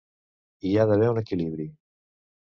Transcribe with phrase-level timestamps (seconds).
[0.69, 1.67] Hi ha d’haver un equilibri.